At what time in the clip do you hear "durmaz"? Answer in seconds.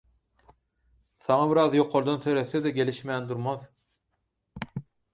3.31-3.71